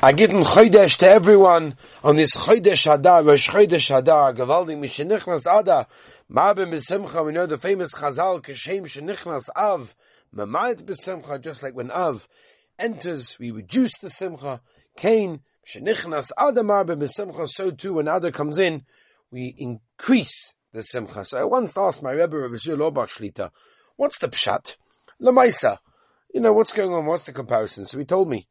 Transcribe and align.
I 0.00 0.12
give 0.12 0.30
him 0.30 0.44
Chodesh 0.44 0.98
to 0.98 1.08
everyone 1.08 1.74
on 2.04 2.14
this 2.14 2.30
Chodesh 2.30 2.86
Hadar, 2.86 3.26
Rosh 3.26 3.48
Chodesh 3.48 3.90
Hadar, 3.90 4.32
Gavaldi 4.32 4.78
Mishenichnas 4.78 5.44
Ada, 5.44 5.88
Marbim 6.30 6.70
B'Simcha, 6.70 7.26
we 7.26 7.32
know 7.32 7.46
the 7.46 7.58
famous 7.58 7.92
Chazal, 7.94 8.40
Keshem 8.40 8.84
Shenichnas 8.84 9.48
Av, 9.56 9.92
Mamayit 10.32 10.84
B'Simcha, 10.84 11.40
just 11.40 11.64
like 11.64 11.74
when 11.74 11.90
Av 11.90 12.28
enters, 12.78 13.36
we 13.40 13.50
reduce 13.50 13.92
the 14.00 14.08
Simcha, 14.08 14.60
Cain, 14.96 15.40
Shenichnas 15.66 16.30
Ada 16.40 16.60
Marbim 16.60 17.02
B'Simcha, 17.02 17.48
so 17.48 17.72
too 17.72 17.94
when 17.94 18.06
Ada 18.06 18.30
comes 18.30 18.56
in, 18.56 18.84
we 19.32 19.52
increase 19.58 20.54
the 20.72 20.84
Simcha. 20.84 21.24
So 21.24 21.38
I 21.38 21.44
once 21.44 21.72
asked 21.76 22.04
my 22.04 22.12
Rebbe, 22.12 22.38
Rabbi 22.38 22.54
Zul 22.54 22.76
Lobach 22.76 23.08
Shlita, 23.08 23.50
what's 23.96 24.18
the 24.18 24.28
Pshat? 24.28 24.76
Lamaisa. 25.20 25.78
You 26.32 26.40
know, 26.40 26.52
what's 26.52 26.72
going 26.72 26.94
on? 26.94 27.04
What's 27.04 27.24
the 27.24 27.32
comparison? 27.32 27.84
So 27.84 27.98
he 27.98 28.04
told 28.04 28.28
me, 28.28 28.46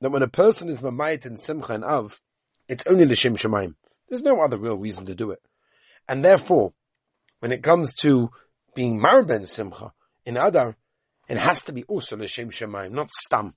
that 0.00 0.10
when 0.10 0.22
a 0.22 0.28
person 0.28 0.68
is 0.68 0.80
mamayit 0.80 1.26
in 1.26 1.36
simcha 1.36 1.74
and 1.74 1.84
av, 1.84 2.20
it's 2.68 2.86
only 2.86 3.06
l'shem 3.06 3.36
shemaim. 3.36 3.74
There's 4.08 4.22
no 4.22 4.40
other 4.40 4.58
real 4.58 4.78
reason 4.78 5.06
to 5.06 5.14
do 5.14 5.30
it. 5.30 5.40
And 6.08 6.24
therefore, 6.24 6.72
when 7.40 7.52
it 7.52 7.62
comes 7.62 7.94
to 8.02 8.30
being 8.74 9.00
marben 9.00 9.46
simcha 9.46 9.92
in 10.24 10.36
adar, 10.36 10.76
it 11.28 11.36
has 11.36 11.62
to 11.62 11.72
be 11.72 11.84
also 11.84 12.16
l'shem 12.16 12.50
shemaim, 12.50 12.92
not 12.92 13.10
stam. 13.10 13.54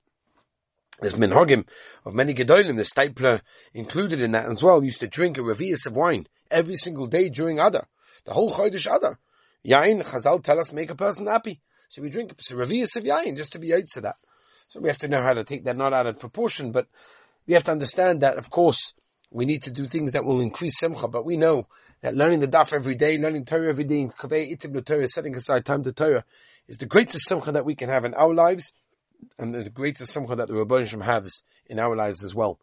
There's 1.00 1.14
minhagim 1.14 1.66
of 2.04 2.14
many 2.14 2.34
gedolim, 2.34 2.76
the 2.76 2.84
stapler 2.84 3.40
included 3.72 4.20
in 4.20 4.32
that 4.32 4.50
as 4.50 4.62
well, 4.62 4.84
used 4.84 5.00
to 5.00 5.06
drink 5.06 5.38
a 5.38 5.40
revius 5.40 5.86
of 5.86 5.96
wine 5.96 6.26
every 6.50 6.76
single 6.76 7.06
day 7.06 7.28
during 7.28 7.58
adar. 7.58 7.88
The 8.24 8.34
whole 8.34 8.52
chodesh 8.52 8.86
adar. 8.86 9.18
Yain, 9.66 10.02
Chazal 10.04 10.42
tell 10.42 10.60
us 10.60 10.72
make 10.72 10.90
a 10.90 10.94
person 10.94 11.26
happy. 11.26 11.60
So 11.88 12.02
we 12.02 12.10
drink 12.10 12.32
a 12.32 12.34
revius 12.54 12.96
of 12.96 13.04
yain 13.04 13.36
just 13.36 13.52
to 13.52 13.58
be 13.58 13.74
out 13.74 13.86
to 13.94 14.00
that. 14.02 14.16
So 14.72 14.80
we 14.80 14.88
have 14.88 14.96
to 14.98 15.08
know 15.08 15.20
how 15.22 15.34
to 15.34 15.44
take 15.44 15.64
that 15.64 15.76
not 15.76 15.92
out 15.92 16.06
of 16.06 16.18
proportion, 16.18 16.72
but 16.72 16.86
we 17.46 17.52
have 17.52 17.64
to 17.64 17.72
understand 17.72 18.22
that, 18.22 18.38
of 18.38 18.48
course, 18.48 18.94
we 19.30 19.44
need 19.44 19.64
to 19.64 19.70
do 19.70 19.86
things 19.86 20.12
that 20.12 20.24
will 20.24 20.40
increase 20.40 20.80
simcha, 20.80 21.08
but 21.08 21.26
we 21.26 21.36
know 21.36 21.68
that 22.00 22.14
learning 22.14 22.40
the 22.40 22.48
daf 22.48 22.72
every 22.72 22.94
day, 22.94 23.18
learning 23.18 23.44
Torah 23.44 23.68
every 23.68 23.84
day, 23.84 24.06
itim 24.06 24.82
Torah, 24.82 25.08
setting 25.08 25.36
aside 25.36 25.66
time 25.66 25.84
to 25.84 25.92
Torah, 25.92 26.24
is 26.68 26.78
the 26.78 26.86
greatest 26.86 27.28
simcha 27.28 27.52
that 27.52 27.66
we 27.66 27.74
can 27.74 27.90
have 27.90 28.06
in 28.06 28.14
our 28.14 28.32
lives, 28.32 28.72
and 29.36 29.54
the 29.54 29.68
greatest 29.68 30.10
simcha 30.10 30.36
that 30.36 30.48
the 30.48 30.54
Rabban 30.54 30.86
Shem 30.86 31.02
has 31.02 31.42
in 31.66 31.78
our 31.78 31.94
lives 31.94 32.24
as 32.24 32.34
well. 32.34 32.58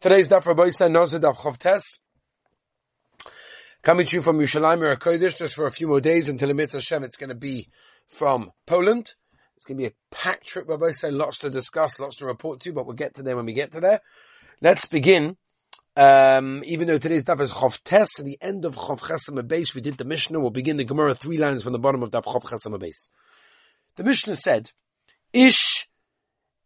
Today's 0.00 0.26
daf 0.26 0.44
Rabbi 0.44 0.70
Nozid 0.70 1.20
Daf 1.20 1.36
Chavtes, 1.36 2.00
coming 3.82 4.06
to 4.06 4.16
you 4.16 4.22
from 4.22 4.40
Yerushalayim 4.40 4.98
Kodesh, 4.98 5.38
just 5.38 5.54
for 5.54 5.66
a 5.66 5.70
few 5.70 5.86
more 5.86 6.00
days 6.00 6.28
until 6.28 6.48
the 6.48 6.54
Mitzvah 6.54 6.80
Shem, 6.80 7.04
it's 7.04 7.16
going 7.16 7.30
to 7.30 7.36
be 7.36 7.68
from 8.08 8.50
Poland. 8.66 9.14
It's 9.62 9.68
going 9.68 9.78
to 9.78 9.82
be 9.82 9.94
a 9.94 9.94
packed 10.10 10.48
trip. 10.48 10.68
Rabbi 10.68 10.90
say 10.90 11.12
lots 11.12 11.38
to 11.38 11.48
discuss, 11.48 12.00
lots 12.00 12.16
to 12.16 12.26
report 12.26 12.58
to, 12.62 12.72
but 12.72 12.84
we'll 12.84 12.96
get 12.96 13.14
to 13.14 13.22
there 13.22 13.36
when 13.36 13.46
we 13.46 13.52
get 13.52 13.70
to 13.72 13.80
there. 13.80 14.00
Let's 14.60 14.84
begin. 14.86 15.36
Um, 15.96 16.64
even 16.66 16.88
though 16.88 16.98
today's 16.98 17.22
daf 17.22 17.40
is 17.40 17.52
Chof 17.52 17.80
Tes, 17.84 18.18
at 18.18 18.24
the 18.24 18.38
end 18.40 18.64
of 18.64 18.74
Chof 18.74 18.98
Chesam 18.98 19.46
base, 19.46 19.72
we 19.72 19.80
did 19.80 19.98
the 19.98 20.04
Mishnah. 20.04 20.40
We'll 20.40 20.50
begin 20.50 20.78
the 20.78 20.84
Gemara 20.84 21.14
three 21.14 21.36
lines 21.36 21.62
from 21.62 21.72
the 21.74 21.78
bottom 21.78 22.02
of 22.02 22.10
daf 22.10 22.24
Chof 22.24 22.42
Chesam 22.42 22.76
base. 22.80 23.08
The 23.94 24.02
Mishnah 24.02 24.34
said, 24.34 24.72
Ish 25.32 25.88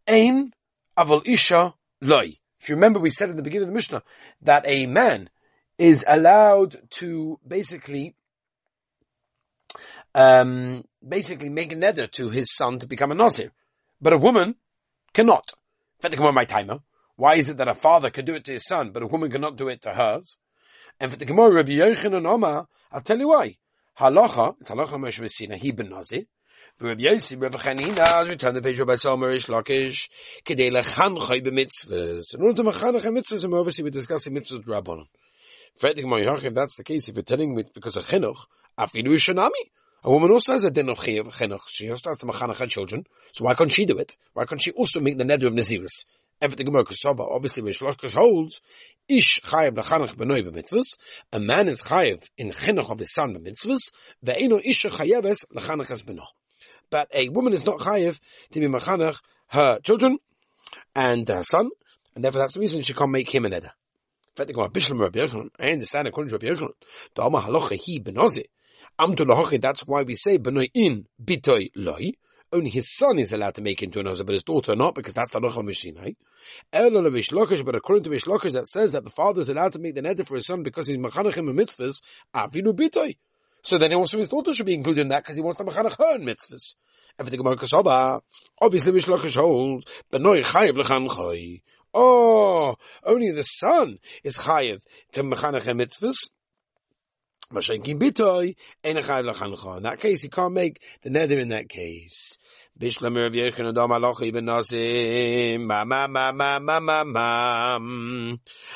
ein 0.09 0.55
aval 0.97 1.21
isha 1.29 1.75
loy. 2.01 2.39
If 2.61 2.71
you 2.71 2.77
remember, 2.77 2.99
we 2.99 3.11
said 3.11 3.29
at 3.29 3.37
the 3.37 3.43
beginning 3.43 3.65
of 3.65 3.75
the 3.75 3.77
Mishnah 3.77 4.05
that 4.41 4.65
a 4.67 4.87
man 4.87 5.29
is 5.77 6.01
allowed 6.07 6.77
to 6.93 7.39
basically 7.47 8.15
um, 10.15 10.83
basically 11.09 11.49
make 11.49 11.73
a 11.73 11.77
nether 11.77 12.07
to 12.07 12.31
his 12.31 12.55
son 12.55 12.79
to 12.81 12.87
become 12.87 13.13
a 13.13 13.15
Nazir. 13.15 13.53
But 14.01 14.13
a 14.13 14.19
woman 14.19 14.57
cannot. 15.13 15.53
Why 17.17 17.37
is 17.37 17.49
it 17.49 17.57
that 17.57 17.69
a 17.69 17.75
father 17.75 18.11
can 18.11 18.25
do 18.25 18.35
it 18.35 18.45
to 18.45 18.53
his 18.53 18.65
son, 18.67 18.91
but 18.91 19.03
a 19.03 19.07
woman 19.07 19.31
cannot 19.31 19.57
do 19.57 19.69
it 19.69 19.83
to 19.83 19.91
hers? 19.91 20.37
And 21.01 21.11
for 21.11 21.19
the 21.19 21.25
Gemara, 21.25 21.53
Rabbi 21.55 21.73
Yochanan 21.73 22.27
Omar, 22.27 22.69
I'll 22.93 23.01
tell 23.01 23.19
you 23.19 23.29
why. 23.29 23.57
Halacha, 23.99 24.57
it's 24.61 24.71
halacha 24.71 24.95
Moshe 24.95 25.21
Messina, 25.21 25.57
he 25.57 25.73
ben 25.73 25.89
Nazir. 25.89 26.25
Rabbi 26.79 27.05
Yossi, 27.05 27.41
Rabbi 27.41 27.57
Chanina, 27.57 28.29
we 28.29 28.37
turn 28.37 28.53
the 28.53 28.61
page 28.61 28.79
of 28.79 28.89
Somer 29.01 29.31
Ish 29.31 29.47
Lakish, 29.47 30.09
Kedei 30.45 30.71
lechanchai 30.71 31.41
b'mitzvahs. 31.43 32.35
In 32.35 32.43
order 32.43 32.63
to 32.63 32.71
mechanach 32.71 33.03
mitzvahs, 33.03 33.45
and 33.45 33.55
obviously 33.55 33.85
we're 33.85 33.91
discussing 33.91 34.35
mitzvahs 34.35 34.65
rabbanon. 34.65 35.07
If 35.83 36.55
that's 36.55 36.77
the 36.77 36.85
case, 36.85 37.09
if 37.09 37.15
you're 37.15 37.23
telling 37.23 37.55
me 37.55 37.65
because 37.75 37.97
of 37.97 38.07
chinuch, 38.07 38.37
afilu 38.79 39.17
shanami. 39.17 39.51
A 40.07 40.11
woman 40.11 40.31
also 40.31 40.53
has 40.53 40.63
a 40.63 40.71
din 40.71 40.89
of 40.89 40.99
chinuch. 40.99 41.63
She 41.67 41.91
also 41.91 42.11
has 42.11 42.19
to 42.19 42.27
machanach 42.27 42.59
her 42.59 42.69
children. 42.69 43.07
So 43.33 43.45
why 43.45 43.55
can't 43.55 43.73
she 43.73 43.87
do 43.87 43.99
it? 43.99 44.17
Why 44.35 44.45
can't 44.45 44.63
she 44.63 44.71
also 44.71 45.01
make 45.01 45.19
the 45.19 45.25
neder 45.25 45.47
of 45.47 45.53
nazirus? 45.53 46.05
Everything 46.41 46.67
Gemara 46.67 46.85
Kusaba, 46.85 47.29
obviously 47.29 47.65
where 47.65 47.73
Shlokos 47.73 48.13
holds, 48.13 48.61
Ish 49.09 49.41
chayav 49.43 49.73
nachanach 49.73 50.15
benoi 50.15 50.49
b'mitzvahs, 50.49 50.97
a 51.33 51.41
man 51.41 51.67
is 51.67 51.83
chayav 51.83 52.23
in 52.39 52.53
chinuch 52.53 52.89
of 52.89 53.01
his 53.01 53.13
son 53.13 53.35
b'mitzvahs, 53.35 53.91
ve'eno 54.25 54.61
isha 54.65 54.91
chayaves 54.91 55.45
lachanach 55.53 55.91
as 55.91 56.03
benoch. 56.03 56.33
But 56.89 57.09
a 57.13 57.29
woman 57.31 57.53
is 57.53 57.65
not 57.65 57.79
chayav 57.79 58.21
to 58.53 58.61
be 58.61 58.69
machanach 58.69 59.17
her 59.49 59.81
children 59.81 60.19
and 60.95 61.27
her 61.27 61.43
son, 61.43 61.71
and 62.15 62.23
therefore 62.23 62.43
that's 62.43 62.55
the 62.55 62.61
reason 62.61 62.83
she 62.83 62.95
can't 62.95 63.11
make 63.11 63.35
him 63.35 63.45
a 63.45 63.51
neder. 63.51 63.71
I 64.39 65.73
understand 65.73 66.09
according 66.09 66.29
to 66.31 66.37
Rabbi 66.37 66.61
Yochanan, 66.61 66.73
the 67.15 67.23
Amar 67.23 67.43
halacha 67.43 67.73
he 67.73 67.99
that's 68.99 69.87
why 69.87 70.03
we 70.03 70.17
say 70.17 70.39
in. 70.75 71.07
Only 72.53 72.71
his 72.71 72.97
son 72.97 73.19
is 73.19 73.33
allowed 73.33 73.57
to 73.57 73.61
make 73.61 73.83
into 73.83 73.99
an 73.99 74.07
but 74.07 74.29
his 74.29 74.45
daughter 74.45 74.77
not, 74.77 74.95
because 74.95 75.15
that's 75.15 75.33
the 75.33 75.41
Lochal 75.41 75.65
Mishinai. 75.65 76.15
But 76.73 77.75
according 77.75 78.05
to 78.05 78.11
Vishlokish, 78.11 78.53
that 78.53 78.69
says 78.69 78.93
that 78.93 79.05
the 79.05 79.11
father 79.11 79.41
is 79.41 79.49
allowed 79.49 79.73
to 79.73 79.79
make 79.81 79.97
the 79.97 80.03
neder 80.03 80.25
for 80.27 80.37
his 80.37 80.47
son 80.47 80.63
because 80.63 80.87
he's 80.87 80.97
Machanachim 80.97 81.51
and 81.51 81.59
mitzvahs, 81.59 82.01
Avinu 82.35 82.73
Bitoy. 82.73 83.17
So 83.63 83.79
then 83.79 83.93
also 83.95 84.17
his 84.17 84.29
daughter 84.29 84.53
should 84.53 84.67
be 84.67 84.75
included 84.75 85.01
in 85.01 85.09
that 85.09 85.25
because 85.25 85.35
he 85.35 85.43
wants 85.43 85.59
to 85.59 85.65
Machanach 85.65 85.99
her 85.99 86.15
in 86.15 86.23
mitzvahs. 86.23 86.77
Everything 87.19 87.41
about 87.41 87.59
Kasoba. 87.59 88.21
Obviously 88.61 88.93
Vishlokish 88.93 89.35
holds, 89.35 89.85
Benoy 90.13 90.43
Chayiv 90.45 90.77
Lechan 90.83 91.09
Choy. 91.09 91.63
Oh, 91.99 92.77
only 93.05 93.31
the 93.31 93.43
son 93.43 93.99
is 94.23 94.37
chayiv 94.37 94.83
to 95.13 95.23
mechanech 95.23 95.63
mitzvahs, 95.63 96.29
in 97.49 97.59
that 99.83 99.97
case, 100.01 100.23
he 100.23 100.29
can't 100.29 100.53
make 100.53 100.83
the 101.03 101.11
neder 101.11 101.39
in 101.39 101.51
that 101.51 101.69
case. 101.69 102.37
Aloch. 102.79 104.21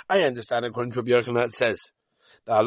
I 0.08 0.22
understand 0.22 0.64
according 0.64 0.92
to 0.92 1.02
Rabbi 1.02 1.32
that 1.32 1.50
says 1.52 1.92
the. 2.46 2.62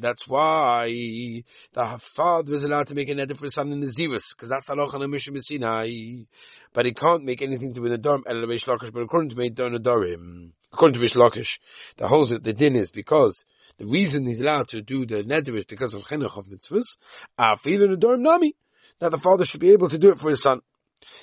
That's 0.00 0.28
why 0.28 1.42
the 1.72 2.00
father 2.00 2.54
is 2.54 2.64
allowed 2.64 2.86
to 2.86 2.94
make 2.94 3.08
a 3.10 3.14
neder 3.14 3.36
for 3.36 3.48
son 3.50 3.70
in 3.70 3.80
the 3.80 3.86
Zirus, 3.86 4.30
because 4.34 4.48
that's 4.48 4.66
the 4.66 4.74
halacha 4.74 4.94
in 4.94 5.00
the 5.02 5.08
Mishnah 5.08 5.42
Sinai. 5.42 6.24
But 6.72 6.86
he 6.86 6.94
can't 6.94 7.24
make 7.24 7.42
anything 7.42 7.74
to 7.74 7.80
be 7.80 7.92
in 7.92 8.00
the 8.00 8.08
Darim, 8.08 8.92
but 8.92 9.02
according 9.02 9.30
to 9.30 9.36
me, 9.36 9.50
don't 9.50 9.74
Darim 9.74 10.52
according 10.72 10.94
to 10.94 11.00
Rish 11.00 11.14
Lakish, 11.14 11.58
the 11.96 12.08
whole 12.08 12.26
that 12.26 12.44
the 12.44 12.52
din 12.52 12.76
is 12.76 12.90
because 12.90 13.44
the 13.78 13.86
reason 13.86 14.26
he's 14.26 14.40
allowed 14.40 14.68
to 14.68 14.82
do 14.82 15.06
the 15.06 15.24
neder 15.24 15.56
is 15.56 15.64
because 15.64 15.94
of 15.94 16.04
chinuch 16.04 16.36
of 16.36 16.46
mitzvahs. 16.46 16.96
Afil 17.38 17.84
and 17.84 17.98
adorim 17.98 18.20
nami 18.20 18.54
that 18.98 19.10
the 19.10 19.18
father 19.18 19.44
should 19.44 19.60
be 19.60 19.70
able 19.70 19.88
to 19.88 19.98
do 19.98 20.10
it 20.10 20.18
for 20.18 20.30
his 20.30 20.42
son. 20.42 20.60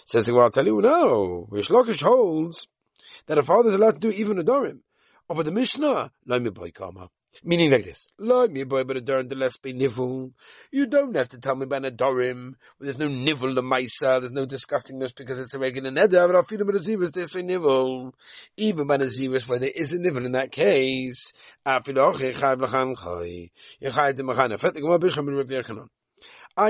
Says 0.06 0.30
well, 0.32 0.44
I'll 0.44 0.52
tell 0.52 0.66
you 0.66 0.82
no. 0.82 1.48
Rish 1.50 1.70
Lakish 1.70 2.02
holds 2.02 2.68
that 3.28 3.38
a 3.38 3.44
father 3.44 3.70
is 3.70 3.76
allowed 3.76 4.02
to 4.02 4.12
do 4.12 4.12
even 4.12 4.38
adorim. 4.38 4.80
Oh, 5.30 5.36
but 5.36 5.46
the 5.46 5.52
Mishnah, 5.52 6.12
lo 6.26 6.40
mi 6.40 6.50
boy 6.50 6.72
kama. 6.72 7.10
Meaning 7.44 7.72
like 7.72 7.86
this. 7.86 8.08
Like 8.18 8.52
me 8.52 8.64
boy, 8.64 8.84
but 8.84 8.98
a 8.98 9.02
durin 9.02 9.28
the 9.28 9.36
less 9.36 9.58
be 9.58 9.72
nivel. 9.72 10.32
You 10.72 10.88
don't 10.88 11.16
have 11.16 11.30
to 11.30 11.38
tell 11.38 11.56
me 11.56 11.66
about 11.66 11.86
a 11.86 11.92
dorim. 11.92 12.56
There's 12.80 12.98
no 12.98 13.08
nivel 13.08 13.54
the 13.54 13.62
maisa. 13.62 14.20
There's 14.20 14.32
no 14.32 14.46
disgustingness 14.48 15.16
because 15.16 15.40
it's 15.40 15.54
a 15.54 15.60
regular 15.60 15.92
neder. 15.92 16.28
But 16.28 16.36
I'll 16.36 16.44
feed 16.44 16.62
him 16.62 16.70
a 16.70 16.74
zivus. 16.74 17.12
There's 17.12 17.36
a 17.36 17.44
nivel. 17.44 18.16
Even 18.58 18.88
by 18.88 18.96
a 18.96 19.00
zivus 19.00 19.48
where 19.48 19.60
there 19.60 19.72
is 19.74 19.94
a 19.94 20.00
nivel 20.00 20.26
in 20.26 20.32
that 20.32 20.52
case. 20.52 21.32
I 21.66 21.80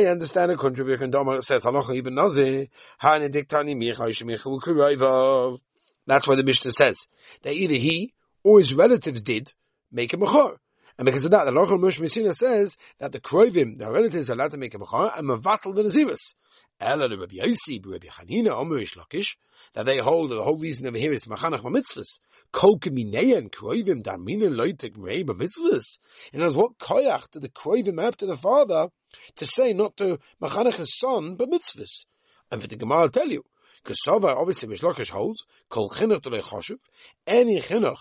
oh, 0.04 0.06
understand 0.06 0.52
a 0.52 0.58
contribution. 0.58 1.12
Doma 1.12 1.42
says 1.42 1.64
halacha 1.64 1.96
even 1.96 2.16
nazi. 2.16 2.70
Hani 3.02 3.30
diktani 3.30 3.76
micha 3.76 4.06
yishmicha 4.10 4.44
ukurayva. 4.44 5.58
That's 6.06 6.28
why 6.28 6.36
the 6.36 6.44
Mishnah 6.44 6.72
says 6.72 7.08
that 7.44 7.54
either 7.54 7.76
he 7.76 8.14
or 8.44 8.60
his 8.60 8.74
relatives 8.74 9.22
did 9.22 9.54
make 9.92 10.14
a 10.14 10.18
mechor. 10.18 10.58
And 10.98 11.06
because 11.06 11.26
of 11.26 11.32
that, 11.32 11.46
the 11.46 11.52
Lochel 11.52 11.80
Mush 11.80 12.00
Messina 12.00 12.34
says 12.34 12.76
that 13.00 13.12
the 13.12 13.20
Kroivim, 13.20 13.78
the 13.78 13.92
relatives, 13.92 14.30
are 14.30 14.34
allowed 14.34 14.52
to 14.52 14.58
make 14.58 14.74
a 14.74 14.80
mechor 14.80 15.18
and 15.18 15.28
mavatal 15.28 15.76
the 15.76 15.84
Naziris. 15.84 16.34
Ela 16.80 17.10
Rabbi 17.10 17.36
Yossi, 17.36 17.84
Rabbi 17.84 18.08
Hanina, 18.08 18.50
Omer 18.50 18.80
Lakish, 18.80 19.36
that 19.74 19.86
they 19.86 19.98
hold 19.98 20.32
the 20.32 20.44
whole 20.44 20.58
reason 20.58 20.86
over 20.86 20.98
here 20.98 21.12
is 21.12 21.24
machanach 21.24 21.62
mitzvahs. 21.62 22.20
Kol 22.52 22.78
kemineya 22.78 23.38
and 23.38 23.52
kroivim 23.52 24.04
damina 24.04 24.50
loitek 24.50 24.94
rei 24.96 25.24
mitzvahs. 25.24 25.98
Other 26.34 26.44
words, 26.44 26.56
what 26.56 26.78
koyach 26.78 27.32
did 27.32 27.42
the 27.42 27.50
kroivim 27.50 28.02
have 28.02 28.18
to 28.18 28.28
the 28.28 28.38
father 28.38 28.90
to 29.38 29.46
say 29.46 29.74
not 29.74 29.98
to 29.98 30.20
machanach 30.42 30.76
his 30.76 30.96
son 30.98 31.36
but 31.36 31.50
mitzvahs? 31.50 32.06
And 32.52 32.62
for 32.62 32.68
the 32.68 32.76
Gemara, 32.76 33.02
I'll 33.02 33.10
tell 33.10 33.28
you, 33.28 33.44
because 33.84 34.00
obviously, 34.08 34.68
Mishlokish 34.68 35.10
holds, 35.10 35.46
Kol 35.70 35.90
Chinuch 35.90 36.22
Tolei 36.22 36.42
Choshev, 36.42 36.78
any 37.26 37.60
Chinuch 37.60 37.98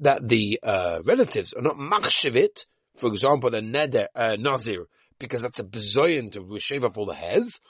that 0.00 0.28
the 0.28 0.58
uh, 0.62 1.00
relatives 1.04 1.54
are 1.54 1.62
not 1.62 1.76
machshivit, 1.76 2.66
for 2.96 3.08
example, 3.08 3.54
a 3.54 3.60
neder, 3.60 4.06
uh, 4.14 4.36
nazir, 4.38 4.86
because 5.18 5.42
that's 5.42 5.58
a 5.58 5.64
bezoyan 5.64 6.30
to 6.32 6.58
shave 6.58 6.84
off 6.84 6.96
all 6.96 7.06
the 7.06 7.14
hairs, 7.14 7.60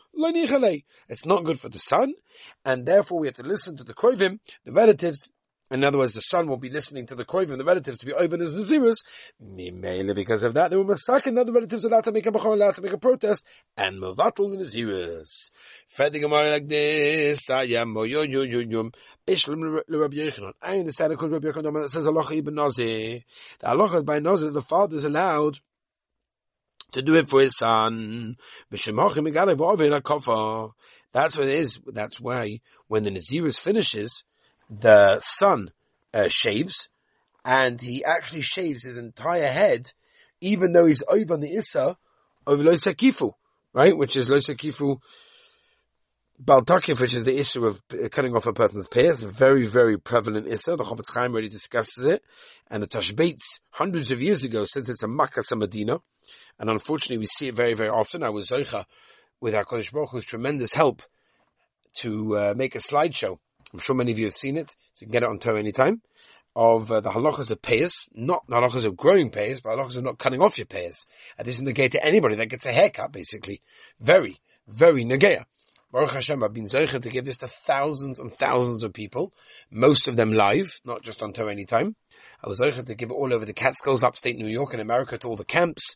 it's 1.08 1.26
not 1.26 1.44
good 1.44 1.60
for 1.60 1.68
the 1.68 1.78
son, 1.78 2.14
and 2.64 2.86
therefore 2.86 3.20
we 3.20 3.26
have 3.26 3.36
to 3.36 3.42
listen 3.42 3.76
to 3.76 3.84
the 3.84 3.94
krovim, 3.94 4.38
the 4.64 4.72
relatives, 4.72 5.28
in 5.68 5.82
other 5.82 5.98
words, 5.98 6.12
the 6.12 6.20
son 6.20 6.46
will 6.46 6.58
be 6.58 6.70
listening 6.70 7.06
to 7.06 7.16
the 7.16 7.24
Koivim, 7.24 7.58
the 7.58 7.64
relatives, 7.64 7.98
to 7.98 8.06
be 8.06 8.12
over 8.12 8.40
as 8.40 8.54
Naziris. 8.54 8.98
Mainly 9.40 10.14
because 10.14 10.44
of 10.44 10.54
that, 10.54 10.70
they 10.70 10.76
were 10.76 10.84
massacred, 10.84 11.36
and 11.36 11.48
the 11.48 11.52
relatives 11.52 11.84
are 11.84 11.88
allowed 11.88 12.04
to 12.04 12.12
make 12.12 12.26
a 12.26 12.30
bachon, 12.30 12.52
allowed 12.52 12.76
to 12.76 12.82
make 12.82 12.92
a 12.92 12.98
protest, 12.98 13.44
and 13.76 14.00
Mavatul 14.00 14.56
the 14.56 14.64
Naziris. 14.64 15.50
Fed 15.88 16.14
like 16.22 16.68
this, 16.68 17.48
Rabbi. 19.28 20.30
I 20.62 20.78
understand 20.78 21.12
it 21.12 21.18
called 21.18 21.32
Rabbi 21.32 21.48
Yochanan 21.48 21.82
that 21.82 21.90
says 21.90 22.06
Allah 22.06 22.26
ibn 22.32 22.54
Nazir. 22.54 23.20
The 23.58 23.68
Allah 23.68 24.02
by 24.02 24.20
Nazir, 24.20 24.50
the 24.50 24.62
father 24.62 24.96
is 24.96 25.04
allowed 25.04 25.58
to 26.92 27.02
do 27.02 27.16
it 27.16 27.28
for 27.28 27.40
his 27.40 27.56
son. 27.56 28.36
That's 28.70 28.86
what 31.36 31.48
it 31.48 31.54
is. 31.54 31.78
That's 31.86 32.20
why 32.20 32.60
when 32.86 33.02
the 33.04 33.10
Naziris 33.10 33.58
finishes, 33.58 34.22
the 34.70 35.18
son 35.18 35.72
uh, 36.14 36.28
shaves, 36.28 36.88
and 37.44 37.80
he 37.80 38.04
actually 38.04 38.42
shaves 38.42 38.84
his 38.84 38.96
entire 38.96 39.48
head, 39.48 39.92
even 40.40 40.72
though 40.72 40.86
he's 40.86 41.02
over 41.08 41.34
on 41.34 41.40
the 41.40 41.54
Issa, 41.54 41.96
over 42.46 42.62
Lo 42.62 42.74
Sakifu, 42.74 43.32
right? 43.72 43.96
Which 43.96 44.14
is 44.14 44.28
Lo 44.28 44.38
Sakifu 44.38 44.98
Baltakif, 46.42 47.00
which 47.00 47.14
is 47.14 47.24
the 47.24 47.38
issue 47.38 47.66
of 47.66 47.82
cutting 48.10 48.36
off 48.36 48.46
a 48.46 48.52
person's 48.52 48.88
pear. 48.88 49.10
It's 49.10 49.22
a 49.22 49.28
very, 49.28 49.66
very 49.66 49.98
prevalent 49.98 50.46
issue. 50.46 50.76
The 50.76 50.84
Chofetz 50.84 51.14
Chaim 51.14 51.32
already 51.32 51.48
discusses 51.48 52.04
it. 52.04 52.22
And 52.70 52.82
the 52.82 52.86
Tashbates, 52.86 53.60
hundreds 53.70 54.10
of 54.10 54.20
years 54.20 54.44
ago, 54.44 54.64
says 54.64 54.88
it's 54.88 55.02
a 55.02 55.08
Makkah 55.08 55.42
Medina. 55.56 56.00
And 56.58 56.70
unfortunately, 56.70 57.18
we 57.18 57.26
see 57.26 57.48
it 57.48 57.54
very, 57.54 57.74
very 57.74 57.88
often. 57.88 58.22
I 58.22 58.30
was 58.30 58.48
Zoicha 58.48 58.84
with 59.40 59.54
our 59.54 59.64
Kodesh 59.64 59.92
Baruch 59.92 60.10
Hu's 60.10 60.24
tremendous 60.24 60.72
help 60.72 61.02
to 61.96 62.36
uh, 62.36 62.54
make 62.56 62.74
a 62.74 62.78
slideshow 62.78 63.38
I'm 63.72 63.80
sure 63.80 63.96
many 63.96 64.12
of 64.12 64.18
you 64.18 64.26
have 64.26 64.34
seen 64.34 64.56
it, 64.56 64.70
so 64.70 65.02
you 65.02 65.06
can 65.06 65.12
get 65.12 65.22
it 65.22 65.28
on 65.28 65.38
Torah 65.38 65.58
anytime, 65.58 66.00
of 66.54 66.90
uh, 66.90 67.00
the 67.00 67.10
halachas 67.10 67.50
of 67.50 67.60
payas, 67.60 68.08
not 68.14 68.46
the 68.48 68.56
halachas 68.56 68.84
of 68.84 68.96
growing 68.96 69.30
payas, 69.30 69.62
but 69.62 69.76
halachas 69.76 69.96
of 69.96 70.04
not 70.04 70.18
cutting 70.18 70.40
off 70.40 70.56
your 70.56 70.66
payas. 70.66 71.04
And 71.36 71.46
this 71.46 71.56
is 71.56 71.62
negate 71.62 71.92
to 71.92 72.04
anybody 72.04 72.36
that 72.36 72.46
gets 72.46 72.64
a 72.66 72.72
haircut, 72.72 73.12
basically. 73.12 73.60
Very, 74.00 74.38
very 74.68 75.04
negaya. 75.04 75.44
Baruch 75.92 76.10
Hashem, 76.10 76.42
I've 76.42 76.52
been 76.52 76.66
zeicha 76.66 77.00
to 77.00 77.08
give 77.08 77.24
this 77.24 77.36
to 77.38 77.46
thousands 77.46 78.18
and 78.18 78.34
thousands 78.34 78.82
of 78.82 78.92
people, 78.92 79.32
most 79.70 80.08
of 80.08 80.16
them 80.16 80.32
live, 80.32 80.80
not 80.84 81.02
just 81.02 81.22
on 81.22 81.32
Torah 81.32 81.52
anytime. 81.52 81.94
I 82.42 82.48
was 82.48 82.58
zeicha 82.58 82.84
to 82.84 82.94
give 82.96 83.10
it 83.10 83.14
all 83.14 83.32
over 83.32 83.44
the 83.44 83.52
Catskills, 83.52 84.02
upstate 84.02 84.36
New 84.36 84.48
York 84.48 84.72
and 84.72 84.82
America 84.82 85.16
to 85.16 85.28
all 85.28 85.36
the 85.36 85.44
camps. 85.44 85.94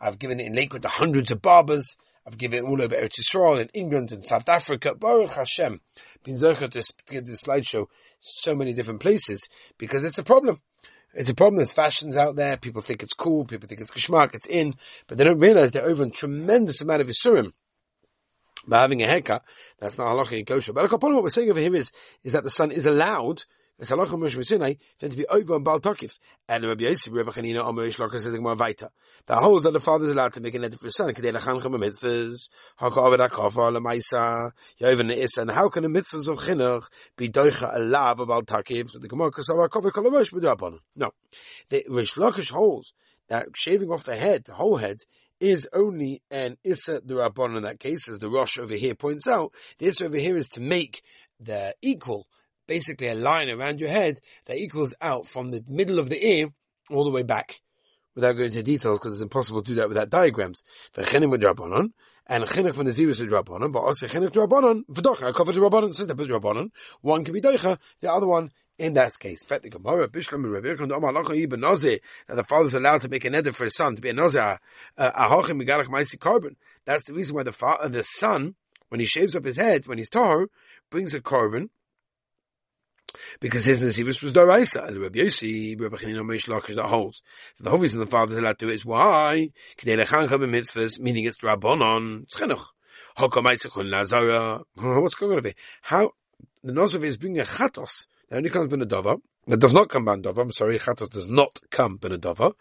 I've 0.00 0.20
given 0.20 0.38
it 0.38 0.46
in 0.46 0.52
Lakewood 0.52 0.82
to 0.82 0.88
hundreds 0.88 1.32
of 1.32 1.42
barbers. 1.42 1.96
I've 2.24 2.38
given 2.38 2.60
it 2.60 2.68
all 2.68 2.80
over 2.80 2.94
Eretz 2.94 3.20
Yisrael 3.20 3.60
in 3.60 3.68
England 3.74 4.12
and 4.12 4.24
South 4.24 4.48
Africa. 4.48 4.94
Baruch 4.94 5.30
Hashem. 5.30 5.80
Been 6.22 6.36
Zercha 6.36 6.70
to 6.70 6.92
give 7.08 7.26
this 7.26 7.42
slideshow 7.42 7.86
so 8.20 8.54
many 8.54 8.72
different 8.74 9.00
places 9.00 9.48
because 9.76 10.04
it's 10.04 10.18
a 10.18 10.22
problem. 10.22 10.60
It's 11.14 11.30
a 11.30 11.34
problem. 11.34 11.56
There's 11.56 11.72
fashions 11.72 12.16
out 12.16 12.36
there. 12.36 12.56
People 12.56 12.80
think 12.80 13.02
it's 13.02 13.12
cool. 13.12 13.44
People 13.44 13.68
think 13.68 13.80
it's 13.80 13.90
geschmack. 13.90 14.34
It's 14.34 14.46
in, 14.46 14.76
but 15.08 15.18
they 15.18 15.24
don't 15.24 15.40
realize 15.40 15.72
they're 15.72 15.82
over 15.82 16.04
a 16.04 16.10
tremendous 16.10 16.80
amount 16.80 17.00
of 17.00 17.08
isurim 17.08 17.52
by 18.66 18.82
having 18.82 19.02
a 19.02 19.06
haircut. 19.06 19.42
That's 19.78 19.98
not 19.98 20.08
halacha 20.08 20.46
kosher. 20.46 20.72
But 20.72 20.90
what 20.90 21.22
we're 21.22 21.28
saying 21.30 21.50
over 21.50 21.60
here 21.60 21.74
is, 21.74 21.90
is 22.24 22.32
that 22.32 22.44
the 22.44 22.50
son 22.50 22.70
is 22.70 22.86
allowed 22.86 23.42
es 23.82 23.90
halacha 23.90 24.10
Moshe 24.10 24.44
Sinai, 24.44 24.74
then 25.00 25.10
to 25.10 25.16
be 25.16 25.26
over 25.26 25.54
on 25.54 25.64
Baal 25.64 25.80
Tokif. 25.80 26.12
And 26.48 26.64
Rabbi 26.64 26.84
Yosef, 26.84 27.12
Rabbi 27.12 27.30
Chanina, 27.30 27.64
Omer 27.64 27.88
Ishlaka 27.88 28.18
says 28.20 28.38
more 28.38 28.54
weiter. 28.54 28.90
The 29.26 29.36
whole 29.36 29.60
that 29.60 29.72
the 29.72 29.80
father 29.80 30.04
is 30.04 30.12
allowed 30.12 30.34
to 30.34 30.40
make 30.40 30.54
an 30.54 30.64
edit 30.64 30.78
for 30.78 30.86
his 30.86 30.94
son, 30.94 31.12
Kedei 31.12 31.32
Lachan 31.32 31.60
Chama 31.60 31.82
Mitzvahs, 31.82 32.48
Haka 32.76 33.00
Aved 33.00 33.28
HaKafa, 33.28 33.76
Lamaisa, 33.76 34.52
Yoven 34.80 35.08
Ne'isa, 35.08 35.38
and 35.38 35.50
how 35.50 35.68
can 35.68 35.82
the 35.82 35.88
mitzvahs 35.88 36.28
of 36.28 36.38
Chinuch 36.38 36.84
be 37.16 37.28
doicha 37.28 37.76
alav 37.76 38.20
of 38.20 38.28
Baal 38.28 38.42
Takif? 38.42 38.90
So 38.90 38.98
the 38.98 39.08
Gemara, 39.08 39.32
Kasav 39.32 39.68
HaKafa 39.68 39.90
Kalamosh, 39.90 40.32
B'du 40.32 40.52
Abon. 40.52 40.78
No. 40.94 41.10
The 41.68 41.84
Rish 41.88 42.14
Lakish 42.14 42.50
holds 42.50 42.94
that 43.28 43.48
shaving 43.54 43.90
off 43.90 44.04
the 44.04 44.14
head, 44.14 44.44
the 44.44 44.54
whole 44.54 44.76
head, 44.76 44.98
is 45.42 45.68
only 45.72 46.22
an 46.30 46.56
Issa 46.62 47.00
Durabon 47.00 47.56
in 47.56 47.64
that 47.64 47.80
case, 47.80 48.08
as 48.08 48.20
the 48.20 48.30
Rosh 48.30 48.58
over 48.58 48.74
here 48.74 48.94
points 48.94 49.26
out. 49.26 49.52
The 49.78 49.88
Issa 49.88 50.04
over 50.04 50.16
here 50.16 50.36
is 50.36 50.48
to 50.50 50.60
make 50.60 51.02
the 51.40 51.74
equal 51.82 52.28
basically 52.68 53.08
a 53.08 53.14
line 53.16 53.50
around 53.50 53.80
your 53.80 53.90
head 53.90 54.20
that 54.46 54.56
equals 54.56 54.94
out 55.00 55.26
from 55.26 55.50
the 55.50 55.64
middle 55.68 55.98
of 55.98 56.08
the 56.08 56.24
ear 56.24 56.50
all 56.90 57.04
the 57.04 57.10
way 57.10 57.24
back. 57.24 57.60
Without 58.14 58.34
going 58.34 58.50
into 58.50 58.62
details, 58.62 58.98
because 58.98 59.14
it's 59.14 59.22
impossible 59.22 59.62
to 59.62 59.70
do 59.72 59.74
that 59.76 59.88
without 59.88 60.10
diagrams. 60.10 60.62
The 60.92 61.02
chenim 61.02 61.30
with 61.30 61.42
and 62.26 62.44
chenim 62.44 62.74
from 62.74 62.86
the 62.86 62.92
zirus 62.92 63.18
with 63.18 63.30
drabonon, 63.30 63.72
but 63.72 63.80
also 63.80 64.06
chenim 64.06 64.28
drabonon, 64.28 64.82
v'docha, 64.88 65.34
covered 65.34 65.56
drabonon, 65.56 65.94
since 65.94 66.08
I 66.08 66.14
put 66.14 66.28
drabonon, 66.28 66.68
one 67.00 67.24
can 67.24 67.34
be 67.34 67.40
doicha, 67.40 67.78
the 68.00 68.12
other 68.12 68.28
one, 68.28 68.50
in 68.78 68.94
that 68.94 69.18
case, 69.18 69.42
Fet 69.42 69.62
the 69.62 69.70
Gemara, 69.70 70.08
Bishlam 70.08 70.44
Rebbe, 70.50 70.82
and 70.82 70.92
Omar 70.92 71.12
Lacha 71.12 71.40
Ibn 71.40 71.60
Nazir, 71.60 71.98
that 72.26 72.36
the 72.36 72.44
father 72.44 72.66
is 72.66 72.74
allowed 72.74 73.02
to 73.02 73.08
make 73.08 73.24
an 73.24 73.34
edit 73.34 73.54
for 73.54 73.64
his 73.64 73.74
son 73.74 73.96
to 73.96 74.02
be 74.02 74.08
a 74.08 74.12
Nazir, 74.12 74.58
uh, 74.98 75.10
a 75.14 75.28
Hachim 75.28 75.62
Migalach 75.62 75.86
Maisi 75.86 76.18
Carbon. 76.18 76.56
That's 76.84 77.04
the 77.04 77.14
reason 77.14 77.34
why 77.34 77.42
the 77.42 77.52
father, 77.52 77.88
the 77.88 78.02
son, 78.02 78.54
when 78.88 79.00
he 79.00 79.06
shaves 79.06 79.36
off 79.36 79.44
his 79.44 79.56
head, 79.56 79.86
when 79.86 79.98
he's 79.98 80.10
tar, 80.10 80.46
brings 80.90 81.14
a 81.14 81.20
carbon, 81.20 81.70
because 83.40 83.64
his 83.64 83.80
Nasivus 83.80 84.22
was 84.22 84.32
Doraisa, 84.32 84.88
and 84.88 84.98
Rabbi 84.98 85.18
Yossi, 85.18 85.80
Rabbi 85.80 85.96
Chanina 85.96 86.22
Meish 86.22 86.48
Lakish 86.48 86.76
that 86.76 86.86
holds. 86.86 87.22
The 87.60 87.70
whole 87.70 87.78
reason 87.78 87.98
the 87.98 88.06
father 88.06 88.32
is 88.32 88.38
allowed 88.38 88.58
to 88.58 88.66
do 88.66 88.72
it 88.72 88.76
is 88.76 88.84
why? 88.84 89.50
Kedei 89.78 90.02
Lechancha 90.04 90.28
b'mitzvahs, 90.28 90.98
meaning 90.98 91.24
it's 91.24 91.38
Rabbonon, 91.38 92.24
it's 92.24 92.34
Chinuch. 92.34 92.64
Hokamaitzachun 93.18 93.88
Lazara, 93.88 94.62
what's 95.02 95.14
going 95.14 95.36
on 95.36 95.44
here? 95.44 95.54
How, 95.82 96.12
the 96.64 96.72
Nozov 96.72 97.04
is 97.04 97.18
bringing 97.18 97.40
a 97.40 97.44
Chatos, 97.44 98.06
that 98.32 98.38
only 98.38 98.48
comes 98.48 98.68
Benadova, 98.68 99.20
It 99.46 99.58
does 99.58 99.74
not 99.74 99.90
come 99.90 100.06
Benadova, 100.06 100.40
I'm 100.40 100.52
sorry, 100.52 100.78
Chatos 100.78 101.10
does 101.10 101.30
not 101.30 101.58
come 101.70 101.98
Benadova, 101.98 102.54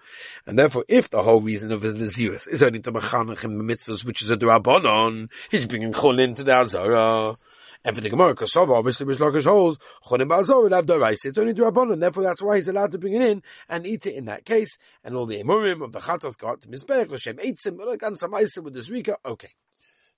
and 0.46 0.60
therefore 0.60 0.84
if 0.90 1.10
the 1.10 1.24
whole 1.24 1.40
reason 1.40 1.72
of 1.72 1.82
his 1.82 1.96
Nazirus 1.96 2.46
is 2.50 2.62
only 2.62 2.82
to 2.82 2.92
Machanach 2.92 3.46
in 3.46 3.58
the 3.58 3.64
mitzvahs, 3.64 4.04
which 4.04 4.22
is 4.22 4.30
a 4.30 4.36
Rabbonon, 4.36 5.30
he's 5.50 5.66
bringing 5.66 5.94
Chulin 5.94 6.36
to 6.36 6.44
the 6.44 6.52
Azara, 6.52 7.38
and 7.86 7.96
for 7.96 8.02
the 8.02 8.10
Gemara, 8.10 8.36
Kosova, 8.36 8.78
obviously, 8.78 9.06
Rish 9.06 9.20
Lakish 9.20 9.46
holds, 9.46 9.80
Chonim 10.06 10.28
Balzor 10.28 10.62
will 10.62 10.76
have 10.76 10.86
Dorais. 10.86 11.20
It's 11.24 11.38
only 11.38 11.54
Durabon, 11.54 11.94
and 11.94 12.04
therefore 12.04 12.24
that's 12.24 12.42
why 12.42 12.58
he's 12.58 12.68
allowed 12.68 12.92
to 12.92 13.00
bring 13.00 13.14
it 13.14 13.22
in 13.24 13.42
and 13.70 13.88
eat 13.88 14.06
it 14.06 14.14
in 14.14 14.26
that 14.26 14.46
case. 14.46 14.78
And 15.04 15.16
all 15.16 15.26
the 15.26 15.42
Emurim 15.42 15.84
of 15.84 15.92
the 15.92 16.00
Chatos 16.00 16.38
got 16.38 16.62
to 16.62 16.68
Mizbech, 16.68 17.08
Lashem 17.08 17.40
Eitzim, 17.40 17.78
Ulagan 17.78 18.20
Samaisa 18.20 18.62
with 18.62 18.76
the 18.76 18.82
Zrika. 18.82 19.16
Okay. 19.26 19.50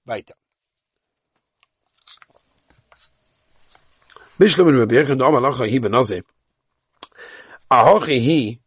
Weiter. 0.06 0.34
And 4.40 4.58
Rabbi 4.58 4.96
Yechon, 4.96 5.22
Omar 5.22 5.52
Hi. 5.54 6.22
Ahochi 7.72 8.20
hi, 8.20 8.60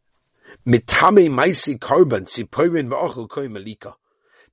mitame 0.64 1.28
maisi 1.28 1.76
korban, 1.76 3.28
koi 3.28 3.48
malika. 3.48 3.94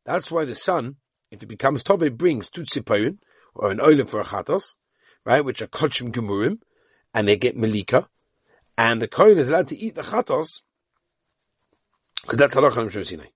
That's 0.06 0.32
why 0.32 0.46
the 0.46 0.56
son, 0.56 0.96
if 1.30 1.44
it 1.44 1.46
becomes 1.46 1.84
Tove, 1.84 2.18
brings 2.18 2.50
two 2.50 2.64
tziporin, 2.64 3.20
or 3.54 3.70
an 3.70 3.78
oilim 3.78 4.10
for 4.10 4.22
a 4.22 4.24
chatos, 4.24 4.74
right, 5.24 5.46
which 5.46 5.62
are 5.62 5.68
kochim 5.68 6.12
gemurim, 6.12 6.58
and 7.14 7.28
they 7.28 7.38
get 7.38 7.56
melika, 7.56 8.08
and 8.76 9.00
the 9.00 9.08
kohen 9.08 9.38
is 9.38 9.48
allowed 9.48 9.68
to 9.68 9.78
eat 9.78 9.94
the 9.94 10.02
chatos, 10.02 10.62
because 12.24 12.40
that's 12.40 12.56
halacha 12.56 12.90
Moshe 12.90 13.06
Sinai. 13.06 13.28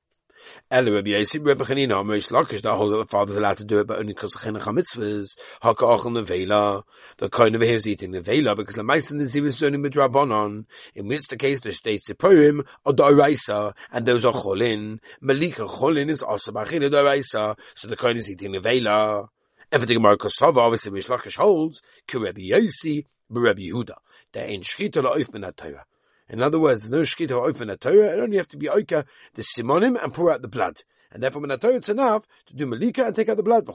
Ela 0.69 0.91
Rabbi 0.91 1.11
Yossi, 1.11 1.39
Rabbi 1.45 1.63
Chanina, 1.63 2.03
Moshe 2.03 2.27
Lakish, 2.27 2.61
that 2.61 2.75
holds 2.75 2.91
that 2.91 2.97
the 2.97 3.05
father 3.05 3.31
is 3.31 3.37
allowed 3.37 3.55
to 3.55 3.63
do 3.63 3.79
it, 3.79 3.87
but 3.87 3.99
only 3.99 4.11
because 4.11 4.31
the 4.31 4.39
chinuch 4.39 4.63
mitzvahs, 4.63 5.37
haka 5.61 5.85
ochel 5.85 6.11
nevela, 6.11 6.83
the 7.19 7.29
kohen 7.29 7.55
over 7.55 7.63
here 7.63 7.77
is 7.77 7.87
eating 7.87 8.11
nevela, 8.11 8.53
because 8.53 8.75
the 8.75 8.81
meist 8.81 9.09
in 9.09 9.17
the 9.17 9.23
ziv 9.23 9.45
is 9.45 9.63
only 9.63 9.77
midrabanon, 9.77 10.65
in 10.93 11.07
which 11.07 11.25
the 11.29 11.37
case 11.37 11.61
the 11.61 11.71
states 11.71 12.07
the 12.07 12.15
poem, 12.15 12.65
or 12.83 12.91
doraisa, 12.91 13.73
and 13.93 14.05
those 14.05 14.25
are 14.25 14.33
cholin, 14.33 14.99
melika 15.23 15.69
cholin 15.69 16.09
is 16.09 16.21
also 16.21 16.51
bachina 16.51 16.89
doraisa, 16.89 17.57
so 17.73 17.87
the 17.87 17.95
kohen 17.95 18.17
is 18.17 18.29
eating 18.29 18.51
nevela. 18.51 19.29
For 19.71 19.79
the 19.79 19.95
Kosova, 19.95 20.57
obviously 20.57 20.91
Rish 20.91 21.07
Lakish 21.07 21.35
holds, 21.35 21.81
Rebbe 22.13 22.39
Yossi, 22.39 23.05
Rebbe 23.29 23.59
Yehuda. 23.59 23.95
There 24.31 24.47
ain't 24.47 24.63
Shchita 24.63 25.03
la'ofen 25.03 25.55
Torah. 25.57 25.85
In 26.29 26.41
other 26.41 26.59
words, 26.59 26.89
there's 26.89 26.91
no 26.91 27.01
Shchita 27.01 27.69
a 27.69 27.77
Torah, 27.77 28.13
it 28.13 28.19
only 28.19 28.37
have 28.37 28.49
to 28.49 28.57
be 28.57 28.67
Oika, 28.67 29.05
the 29.35 29.43
Simonim, 29.43 30.01
and 30.01 30.13
pour 30.13 30.31
out 30.31 30.41
the 30.41 30.47
blood. 30.47 30.83
And 31.11 31.23
therefore, 31.23 31.41
when 31.41 31.57
Torah 31.57 31.75
it's 31.75 31.87
enough 31.87 32.27
to 32.47 32.53
do 32.53 32.65
Malika 32.65 33.05
and 33.05 33.15
take 33.15 33.29
out 33.29 33.37
the 33.37 33.43
blood. 33.43 33.65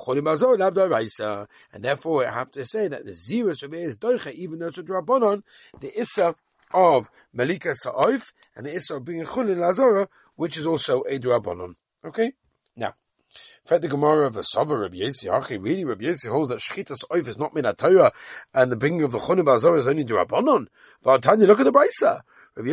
And 1.73 1.85
therefore, 1.85 2.27
I 2.27 2.31
have 2.31 2.51
to 2.51 2.67
say 2.67 2.89
that 2.89 3.07
the 3.07 3.13
of 3.63 3.75
is 3.75 3.99
Doicha, 3.99 4.33
even 4.35 4.59
though 4.59 4.67
it's 4.67 4.77
a 4.77 4.83
Drabonon, 4.83 5.43
the 5.81 5.99
Issa 5.99 6.35
of 6.75 7.09
Malika 7.33 7.75
Sa'oif, 7.75 8.33
and 8.55 8.67
the 8.67 8.75
Issa 8.77 8.97
of 8.97 9.05
bringing 9.07 9.25
Chulin 9.25 9.57
Lazora, 9.57 10.09
which 10.37 10.59
is 10.59 10.67
also 10.67 11.01
a 11.09 11.19
Drabonon. 11.19 11.75
Okay? 12.05 12.33
Now, 12.77 12.95
Fed 13.65 13.81
the 13.81 13.89
Gemara 13.89 14.27
of 14.27 14.35
the 14.35 14.43
Sava 14.43 14.77
Rabbi 14.77 14.97
Yossi, 14.97 15.31
Hachi, 15.31 15.63
really 15.63 15.87
Rabbi 15.87 16.05
Yossi 16.05 16.29
holds 16.29 16.51
that 16.51 16.59
Shchitas 16.59 16.99
Oif 17.11 17.27
is 17.29 17.39
not 17.39 17.55
min 17.55 17.65
Torah, 17.77 18.13
and 18.53 18.71
the 18.71 18.77
bringing 18.77 19.05
of 19.05 19.13
the 19.13 19.19
Chunim 19.19 19.47
Bazor 19.47 19.77
is 19.77 19.87
only 19.87 20.05
to 20.05 20.15
Rabbanon. 20.15 20.67
Tanya, 21.23 21.47
look 21.47 21.61
at 21.61 21.65
the 21.65 21.73
Brisa. 21.73 22.21
Ala. 22.57 22.65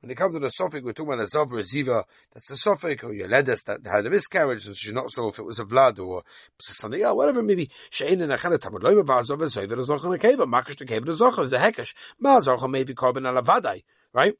When 0.00 0.10
it 0.10 0.16
comes 0.16 0.34
to 0.34 0.40
the 0.40 0.48
Sofik, 0.48 0.82
we're 0.82 0.92
talking 0.92 1.12
about 1.12 1.24
a 1.24 1.36
Zav 1.36 1.52
or 1.52 1.60
Ziva, 1.60 2.02
that's 2.32 2.50
a 2.50 2.54
Sofik, 2.54 3.04
or 3.04 3.12
your 3.12 3.28
Yoledes 3.28 3.62
that 3.64 3.80
had 3.86 4.04
a 4.04 4.10
miscarriage, 4.10 4.64
so 4.64 4.72
she's 4.72 4.92
not 4.92 5.10
sure 5.12 5.28
if 5.28 5.38
it 5.38 5.44
was 5.44 5.60
a 5.60 5.64
Vlad 5.64 6.00
or 6.00 6.24
something 6.58 7.00
else, 7.00 7.16
whatever, 7.16 7.42
maybe 7.42 7.70
Shein 7.92 8.20
and 8.20 8.32
Achanat 8.32 8.58
Tamad 8.58 8.80
Loimer 8.80 9.04
Bazov, 9.04 9.38
Zover 9.38 9.86
Zochon 9.86 10.18
Akeva, 10.18 10.44
Makash 10.44 10.76
Tekeva 10.76 11.16
Zochon, 11.16 11.44
is 11.44 11.52
a 11.52 11.58
Hekesh, 11.58 11.94
Ma 12.18 12.40
Zochon 12.40 12.70
maybe 12.70 12.94
Korban 12.94 13.28
ala 13.28 13.42
Vadai, 13.42 13.84
right? 14.12 14.34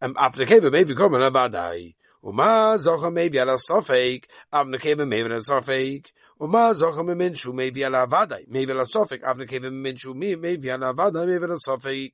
Um, 0.00 0.14
after 0.18 0.40
the 0.40 0.46
cave, 0.46 0.70
maybe 0.70 0.94
come 0.94 1.14
on 1.14 1.32
vadai. 1.32 1.94
Uma 2.26 2.78
zocha 2.78 3.12
maybe 3.12 3.38
ala 3.38 3.58
sofek. 3.58 4.24
Cave, 4.50 5.06
maybe 5.06 5.26
ala 5.26 5.40
sofek. 5.40 6.06
Uma 6.40 6.74
zocha 6.74 7.04
meminshu 7.04 7.52
maybe 7.52 7.84
ala 7.84 8.06
vadai. 8.06 8.48
Maybe 8.48 8.72
ala 8.72 8.86
sofek. 8.86 9.20
Cave, 9.20 9.64
meminshu 9.70 10.14
maybe 10.16 10.70
ala 10.70 10.94
vadai. 10.94 11.26
Maybe 11.26 11.44
ala 11.44 11.56
sofek. 11.56 12.12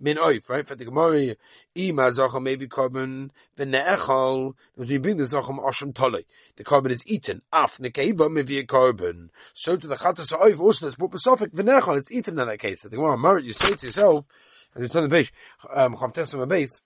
Min 0.00 0.16
oif, 0.16 0.48
right? 0.48 0.66
For 0.66 0.74
the 0.74 0.84
Gemara, 0.84 1.36
ima 1.76 2.10
zocha 2.10 2.42
maybe 2.42 2.66
korban 2.66 3.30
v'ne'echol. 3.56 4.54
As 4.80 4.88
we 4.88 4.98
bring 4.98 5.16
the 5.16 5.24
zocha 5.24 5.56
osham 5.56 5.94
tole. 5.94 6.22
The 6.56 6.64
korban 6.64 6.90
is 6.90 7.06
eaten. 7.06 7.42
Maybe 7.52 8.58
a 8.58 8.66
korban. 8.66 9.28
So 9.54 9.76
to 9.76 9.86
the 9.86 9.94
chatas 9.94 10.26
oif 10.30 10.58
also 10.58 10.86
let's 10.86 10.96
put 10.96 11.12
sofek 11.12 11.50
v'ne'echol. 11.54 11.98
It's 11.98 12.10
eaten 12.10 12.40
in 12.40 12.48
that 12.48 12.58
case. 12.58 12.82
The 12.82 12.90
Gemara, 12.90 13.40
you 13.40 13.52
say 13.52 13.76
to 13.76 13.86
yourself, 13.86 14.26
and 14.74 14.82
you 14.82 14.88
turn 14.88 15.04
the 15.04 15.08
page, 15.08 15.32
um, 15.72 15.94
chavtes 15.94 16.36
on 16.36 16.48
base, 16.48 16.82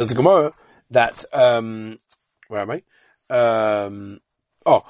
Says 0.00 0.08
the 0.08 0.14
Gemara 0.14 0.54
that 0.92 1.26
um, 1.30 1.98
where 2.48 2.62
am 2.62 2.70
I? 2.70 2.82
Um, 3.28 4.20
oh, 4.64 4.82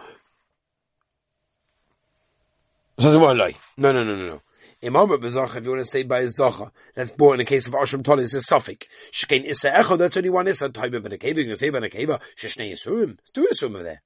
says 2.97 3.15
the 3.15 3.19
Gemara. 3.19 3.55
No, 3.77 3.91
no, 3.91 4.05
no, 4.05 4.15
no, 4.15 4.27
no. 4.29 4.43
Imam 4.81 5.09
Bezach, 5.09 5.57
if 5.57 5.65
you 5.65 5.71
want 5.71 5.83
to 5.83 5.85
say 5.85 6.05
by 6.05 6.23
Zacha, 6.27 6.71
that's 6.95 7.11
born 7.11 7.35
in 7.35 7.39
the 7.39 7.45
case 7.45 7.67
of 7.67 7.73
Ashram 7.73 8.05
Tol, 8.05 8.21
it's 8.21 8.35
a 8.35 8.41
suffix. 8.41 8.87
Shkein 9.11 9.43
is 9.43 9.59
the 9.59 9.77
echo, 9.77 9.97
that's 9.97 10.17
only 10.17 10.31
one 10.31 10.47
is 10.47 10.63
a 10.63 10.69
type 10.69 10.95
of 10.95 11.05
a 11.05 11.11
you 11.11 11.19
can 11.19 11.57
say 11.57 11.71
by 11.71 11.79
a 11.79 11.89
cave, 11.89 12.11
Sheshnei 12.41 12.71
Yisurim. 12.71 13.19
It's 13.19 13.31
two 13.31 13.49
Yisurim 13.53 13.83
there. 13.83 14.03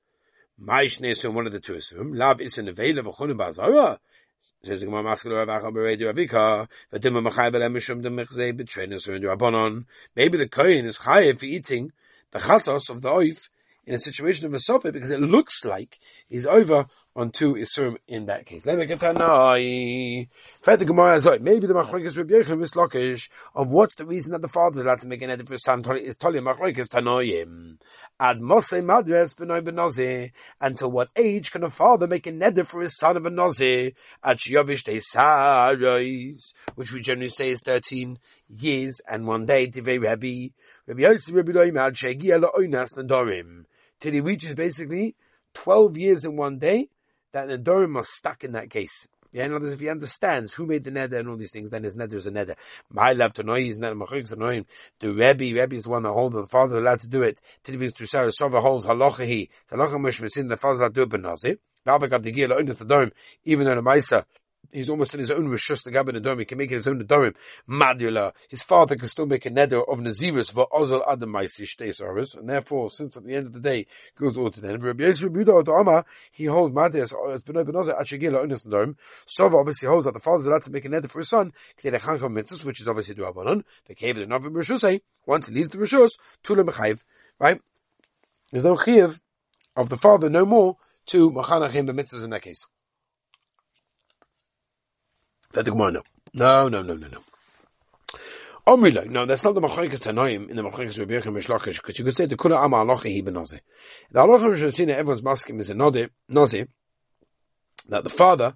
My 0.56 0.86
Shnei 0.86 1.10
Yisurim, 1.10 1.34
one 1.34 1.44
of 1.44 1.52
the 1.52 1.60
two 1.60 1.74
Yisurim. 1.74 2.16
Lav 2.16 2.40
is 2.40 2.56
in 2.56 2.64
the 2.64 2.72
veil 2.72 2.98
of 2.98 3.06
a 3.06 3.12
Chunim 3.12 3.36
Bazara. 3.36 3.98
Says 4.64 4.80
the 4.80 4.86
Gemara 4.86 5.02
Maskul 5.02 5.46
Rav 5.46 5.48
Achal 5.48 5.72
Bereidu 5.72 6.12
Avika, 6.12 6.68
Machai 6.92 7.50
Mishum 7.70 8.02
Dem 8.02 8.16
Mechzei. 8.16 9.84
Maybe 10.16 10.38
the 10.38 10.48
Kohen 10.48 10.86
is 10.86 10.98
chayiv 10.98 11.40
for 11.40 11.44
eating 11.46 11.92
the 12.30 12.38
chatos 12.38 12.88
of 12.88 13.02
the 13.02 13.10
oif 13.10 13.48
in 13.86 13.94
a 13.94 13.98
situation 13.98 14.46
of 14.46 14.54
a 14.54 14.60
sofa 14.60 14.90
because 14.90 15.10
it 15.10 15.20
looks 15.20 15.64
like 15.64 15.98
he's 16.28 16.46
over 16.46 16.86
on 17.16 17.30
two 17.30 17.54
Isurim 17.54 17.96
in 18.08 18.26
that 18.26 18.44
case. 18.44 18.66
Maybe 18.66 18.86
the 18.86 18.96
Machlokes 18.96 19.36
Rabbi 22.16 22.34
Yochanan 22.34 22.62
is 22.62 22.72
Lakish 22.72 23.28
of 23.54 23.68
what's 23.68 23.94
the 23.94 24.04
reason 24.04 24.32
that 24.32 24.42
the 24.42 24.48
father 24.48 24.80
is 24.80 24.84
allowed 24.84 25.00
to 25.00 25.06
make 25.06 25.22
an 25.22 25.30
edit 25.30 25.48
his 25.48 25.62
son 25.62 25.84
is 25.96 26.16
Tali 26.16 26.40
Machlokes 26.40 26.88
Tanoim. 26.88 27.78
Ad 28.18 28.40
Mosei 28.40 28.84
Madres 28.84 29.32
Benoy 29.34 29.60
Benoze. 29.60 30.32
Until 30.60 30.90
what 30.90 31.08
age 31.14 31.52
can 31.52 31.62
a 31.62 31.70
father 31.70 32.08
make 32.08 32.26
a 32.26 32.34
edit 32.42 32.66
for 32.68 32.82
his 32.82 32.96
son 32.96 33.16
of 33.16 33.26
a 33.26 33.30
Noze? 33.30 33.94
At 34.22 34.38
Yovish 34.38 34.84
De 34.84 35.00
Sarais, 35.00 36.52
which 36.74 36.92
we 36.92 37.00
generally 37.00 37.28
say 37.28 37.50
is 37.50 37.60
13 37.64 38.18
years 38.48 39.00
and 39.08 39.26
one 39.26 39.46
day, 39.46 39.68
Tivei 39.68 40.02
Rabbi. 40.02 40.48
Rabbi 40.86 41.00
Yossi 41.00 41.34
Rabbi 41.34 41.52
Doim 41.52 41.80
Ad 41.80 41.94
Shegia 41.94 42.42
La'oinas 42.42 42.92
Nadorim. 42.94 43.64
Till 44.00 44.12
he 44.12 44.20
reaches 44.20 44.54
basically 44.54 45.16
12 45.54 45.96
years 45.96 46.24
in 46.24 46.36
one 46.36 46.58
day, 46.58 46.90
that 47.34 47.48
the 47.48 47.58
Dorim 47.58 47.96
are 47.96 48.04
stuck 48.04 48.44
in 48.44 48.52
that 48.52 48.70
case. 48.70 49.06
Yeah, 49.32 49.46
in 49.46 49.52
other 49.52 49.64
words, 49.64 49.74
if 49.74 49.80
he 49.80 49.88
understands 49.88 50.52
who 50.52 50.64
made 50.64 50.84
the 50.84 50.92
neder 50.92 51.18
and 51.18 51.28
all 51.28 51.36
these 51.36 51.50
things, 51.50 51.68
then 51.68 51.82
his 51.82 51.96
neder 51.96 52.14
is 52.14 52.26
a 52.28 52.30
neder. 52.30 52.54
My 52.88 53.12
love 53.12 53.32
to 53.34 53.42
know 53.42 53.54
he's 53.54 53.76
not 53.76 53.96
know 53.96 54.48
him. 54.48 54.66
The 55.00 55.12
Rebbe, 55.12 55.60
Rebbe 55.60 55.74
is 55.74 55.82
the 55.82 55.90
one 55.90 56.04
that 56.04 56.12
holds 56.12 56.36
the 56.36 56.46
father 56.46 56.78
allowed 56.78 57.00
to 57.00 57.08
do 57.08 57.22
it. 57.22 57.40
Tilbi 57.64 57.92
Trusar 57.92 58.32
Sova 58.32 58.62
holds 58.62 58.86
halacha 58.86 59.26
he. 59.26 59.50
Halacha 59.72 59.94
mushmasin 59.94 60.48
the 60.48 60.56
father 60.56 60.84
allowed 60.84 60.94
to 60.94 60.94
do 60.94 61.02
it 61.02 61.10
the 62.78 62.84
Dorim, 62.84 63.10
even 63.44 63.66
though 63.66 63.74
the 63.74 63.82
Maisa 63.82 64.24
he's 64.72 64.88
almost 64.88 65.14
in 65.14 65.20
his 65.20 65.30
own 65.30 65.48
rishus 65.48 65.82
the 65.82 65.90
gabin 65.90 66.16
Nedorim. 66.16 66.40
He 66.40 66.44
can 66.44 66.58
make 66.58 66.70
his 66.70 66.86
own 66.86 67.02
Nedorim. 67.02 67.34
Madula. 67.68 68.32
His 68.48 68.62
father 68.62 68.96
can 68.96 69.08
still 69.08 69.26
make 69.26 69.46
a 69.46 69.50
neder 69.50 69.86
of 69.88 69.98
Nazirus 69.98 70.52
for 70.52 70.68
Ozal 70.72 71.02
Adam 71.08 71.30
Maisi 71.30 72.34
And 72.34 72.48
therefore, 72.48 72.90
since 72.90 73.16
at 73.16 73.24
the 73.24 73.34
end 73.34 73.46
of 73.46 73.52
the 73.52 73.60
day, 73.60 73.86
goes 74.18 74.36
all 74.36 74.50
to 74.50 74.60
the 74.60 74.68
end. 74.68 74.84
Rabbi 74.84 75.04
Yisrael 75.04 75.32
Buda 75.32 76.04
he 76.32 76.46
holds 76.46 76.74
Madias, 76.74 77.12
uh, 77.12 77.32
it's 77.32 77.42
been 77.42 77.56
open 77.56 77.74
Ozal 77.74 78.00
Achigila 78.00 78.42
Unis 78.42 78.64
Nedorim. 78.64 78.96
Sova 79.26 79.54
obviously 79.54 79.88
holds 79.88 80.04
that 80.04 80.14
the 80.14 80.20
father 80.20 80.40
is 80.40 80.46
allowed 80.46 80.62
to 80.62 80.70
make 80.70 80.84
a 80.84 80.88
neder 80.88 81.10
for 81.10 81.20
his 81.20 81.28
son, 81.28 81.52
Kedei 81.82 82.00
Chanchom 82.00 82.32
Mitzvahs, 82.32 82.64
which 82.64 82.80
is 82.80 82.88
obviously 82.88 83.14
Duabanon. 83.14 83.64
The 83.86 83.94
cave 83.94 84.18
of 84.18 84.28
the 84.28 84.34
Novim 84.34 84.52
Rishusay, 84.52 84.96
eh? 84.96 84.98
once 85.26 85.46
he 85.46 85.54
leaves 85.54 85.70
the 85.70 85.78
Rishus, 85.78 86.10
Tula 86.42 86.64
Mechayiv, 86.64 86.98
right? 87.38 87.60
There's 88.50 88.64
no 88.64 88.76
Chiv 88.76 89.20
of 89.76 89.88
the 89.88 89.96
father 89.96 90.30
no 90.30 90.44
more 90.46 90.76
to 91.06 91.30
Machanachim 91.30 91.86
the 91.86 91.92
mitzvahs 91.92 92.24
in 92.24 92.30
that 92.30 92.42
case. 92.42 92.66
The 95.54 95.62
Gemara 95.62 95.92
no. 95.92 96.02
No, 96.32 96.68
no, 96.68 96.82
no, 96.82 96.96
no, 96.96 97.06
no. 97.06 97.20
Omrila, 98.66 99.06
no, 99.06 99.24
that's 99.24 99.44
not 99.44 99.54
the 99.54 99.60
Machoikas 99.60 100.00
Tanoim 100.00 100.50
in 100.50 100.56
the 100.56 100.62
Machoikas 100.62 100.98
Rabbi 100.98 101.12
Yechim 101.12 101.40
Mishlakish, 101.40 101.76
because 101.76 101.96
you 101.96 102.04
could 102.04 102.16
say 102.16 102.26
the 102.26 102.36
Kula 102.36 102.64
Ama 102.64 102.78
Alochi 102.78 103.14
Hi 103.14 103.30
Benoze. 103.30 103.60
The 104.10 104.20
Alocha 104.20 104.52
Rishosina, 104.52 104.96
everyone's 104.96 105.22
masking 105.22 105.60
is 105.60 105.70
a 105.70 105.74
Noze, 105.74 106.66
that 107.88 108.02
the 108.02 108.10
father 108.10 108.54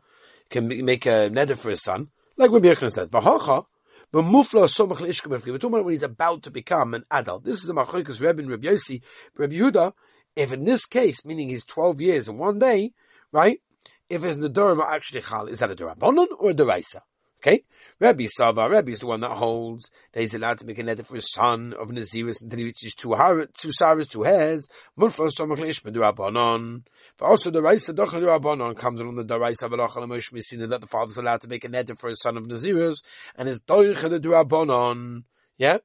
can 0.50 0.66
make 0.84 1.06
a 1.06 1.30
neder 1.30 1.56
for 1.56 1.70
his 1.70 1.82
son, 1.82 2.08
like 2.36 2.50
Rabbi 2.50 2.66
Yechim 2.66 2.90
says, 2.90 3.08
Bahacha, 3.10 3.64
but 4.10 4.24
Mufla 4.24 4.64
Somach 4.66 4.98
Leishka 4.98 5.28
We're 5.28 5.40
talking 5.58 5.74
about 5.74 5.84
when 5.84 5.94
he's 5.94 6.02
about 6.02 6.42
to 6.44 6.50
become 6.50 6.94
an 6.94 7.04
adult. 7.12 7.44
This 7.44 7.58
is 7.58 7.64
the 7.64 7.74
Machoikas 7.74 8.18
Rebbe 8.18 8.40
and 8.40 8.50
Rabbi 8.50 8.66
Yossi, 8.66 9.02
Rabbi 9.36 9.54
Yehuda, 9.54 9.92
if 10.34 10.50
in 10.50 10.64
this 10.64 10.84
case, 10.84 11.24
meaning 11.24 11.50
he's 11.50 11.64
12 11.64 12.00
years 12.00 12.28
and 12.28 12.40
one 12.40 12.58
day, 12.58 12.90
right, 13.30 13.60
if 14.08 14.24
it's 14.24 14.38
the 14.38 14.48
Durham 14.48 14.80
actually 14.80 15.22
Chal, 15.22 15.48
is 15.48 15.58
that 15.60 15.70
a 15.70 15.76
Durabonon 15.76 16.26
or 16.38 16.50
a 16.50 16.54
Duraisa? 16.54 17.00
Okay? 17.40 17.62
Rabbi 18.00 18.26
Sava, 18.30 18.68
Rabbi 18.68 18.92
is 18.92 18.98
the 18.98 19.06
one 19.06 19.20
that 19.20 19.30
holds 19.30 19.90
that 20.12 20.22
he's 20.22 20.34
allowed 20.34 20.58
to 20.58 20.66
make 20.66 20.78
an 20.78 20.88
edit 20.88 21.06
for 21.06 21.14
his 21.14 21.30
son 21.30 21.72
of 21.78 21.88
Naziris 21.88 22.40
until 22.40 22.58
he 22.58 22.64
reaches 22.64 22.94
two, 22.96 23.14
har- 23.14 23.46
two 23.54 23.70
saras, 23.80 24.08
two 24.08 24.24
hairs. 24.24 24.68
Munfos 24.98 25.32
Tomachlish, 25.38 25.80
Durabonon. 25.82 26.82
But 27.16 27.26
also 27.26 27.50
the 27.50 27.62
Raisa 27.62 27.92
Docha 27.92 28.14
Durabonon 28.14 28.76
comes 28.76 29.00
along 29.00 29.16
the 29.16 29.24
Duraisa 29.24 29.70
Velachal 29.70 30.08
Mosh 30.08 30.30
Misina 30.32 30.68
that 30.68 30.80
the 30.80 30.88
father's 30.88 31.16
allowed 31.16 31.42
to 31.42 31.48
make 31.48 31.64
an 31.64 31.76
edit 31.76 32.00
for 32.00 32.10
his 32.10 32.20
son 32.20 32.36
of 32.36 32.44
Naziris 32.44 32.96
and 33.36 33.48
his 33.48 33.60
Doicha 33.60 34.10
the 34.10 34.18
Durabonon. 34.18 35.22
Yeah? 35.58 35.78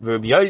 And 0.00 0.22
therefore 0.22 0.46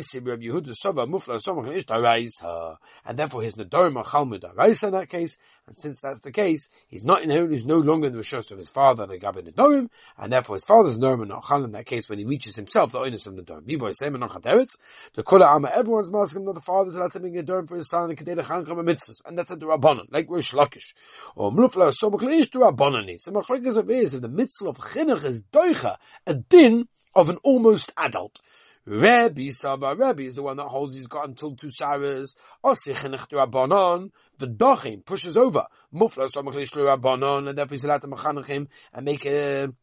his 3.43 3.57
Nadorim 3.57 4.05
Chalmud 4.05 4.41
Daraisa 4.41 4.85
in 4.85 4.93
that 4.93 5.09
case. 5.09 5.39
And 5.67 5.75
since 5.77 5.99
that's 6.01 6.21
the 6.21 6.33
case, 6.33 6.69
he's 6.89 7.05
not 7.05 7.23
in 7.23 7.51
he's 7.51 7.65
no 7.65 7.79
longer 7.79 8.09
in 8.09 8.13
the 8.13 8.19
Rishos 8.19 8.51
of 8.51 8.59
his 8.59 8.69
father, 8.69 9.07
the 9.07 9.19
Gabi 9.19 9.51
Nadorim, 9.51 9.89
and 10.19 10.33
therefore 10.33 10.57
his 10.57 10.65
father's 10.65 10.99
Nadorim 10.99 11.23
are 11.23 11.27
not 11.27 11.65
in 11.65 11.73
that 11.73 11.87
case 11.87 12.11
when 12.11 12.19
he 12.19 12.27
reaches 12.27 12.57
himself 12.57 12.93
the 12.93 12.99
owners 12.99 13.27
of 13.27 13.37
the 13.37 13.43
Nadorim. 13.43 13.67
Biboy 13.67 13.95
Sema 13.95 14.19
not 14.19 14.33
Chateretz. 14.33 14.73
The 15.15 15.23
Kula 15.23 15.55
Amma, 15.55 15.69
everyone's 15.69 16.11
asking 16.15 16.45
that 16.45 16.55
the 16.55 16.61
father's 16.61 16.95
allowed 16.95 17.13
to 17.13 17.19
a 17.19 17.23
Nadorim 17.23 17.69
for 17.69 17.77
his 17.77 17.89
son 17.89 18.11
and 18.11 18.19
Kedela 18.19 18.45
Chankam 18.45 18.79
and 18.79 18.89
Mitzvahs. 18.89 19.23
And 19.25 19.39
that's 19.39 19.51
a 19.51 19.57
Durabonon, 19.57 20.09
like 20.11 20.27
Rish 20.29 20.53
Lakish. 20.53 20.93
Or 21.37 21.53
Mufla, 21.53 21.95
Soma, 21.95 22.23
Ish, 22.29 22.51
Durabonon. 22.51 23.19
So 23.21 23.33
Machlekes 23.33 23.79
of 23.79 23.91
is, 23.91 24.13
if 24.13 24.21
the 24.21 24.29
Mitzvah 24.29 24.69
of 24.69 24.77
Chinuch 24.77 25.25
is 25.25 25.43
Doicha, 25.53 25.97
a 26.27 26.35
din 26.35 26.87
of 27.15 27.29
an 27.29 27.39
almost 27.43 27.93
adult. 27.97 28.41
Rabbi 28.89 29.51
Saba 29.51 29.95
Rabbi 29.95 30.23
is 30.23 30.35
the 30.37 30.43
one 30.43 30.57
that 30.57 30.69
holds 30.69 30.95
he's 30.95 31.07
got 31.07 31.29
until 31.29 31.55
two 31.55 31.67
saras. 31.67 32.35
Osichenech 32.65 33.29
Rabbanon, 33.29 34.11
the 34.39 34.47
dochim 34.47 35.05
pushes 35.05 35.37
over. 35.37 35.67
Mufla 35.95 36.31
Somachlish 36.31 36.71
Rabbanon, 36.71 37.51
and 37.51 37.59
therefore 37.59 37.75
he's 37.75 37.85
allowed 37.85 38.01
to 38.01 38.07
mechanachim 38.09 38.67
and 38.95 39.05
make 39.05 39.25
the 39.25 39.75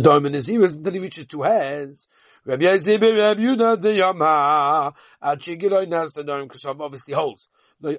dome 0.00 0.24
in 0.24 0.32
his 0.32 0.48
ears 0.48 0.72
until 0.72 0.94
he 0.94 1.00
reaches 1.00 1.26
two 1.26 1.42
hairs. 1.42 2.08
Rabbi 2.46 2.64
Yezib 2.64 3.02
Rabbi 3.02 3.40
Yudah 3.42 3.82
the 3.82 3.92
Yama 3.92 4.94
at 5.20 5.38
Shigiloi 5.40 5.86
Nas 5.86 6.14
the 6.14 6.24
dome 6.24 6.48
because 6.48 6.64
obviously 6.64 7.12
holds. 7.12 7.48
In 7.82 7.98